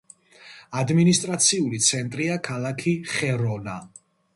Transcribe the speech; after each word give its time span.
ადმინისტრაციული 0.79 1.83
ცენტრია 1.91 2.41
ქალაქი 2.51 2.99
ხერონა. 3.17 3.83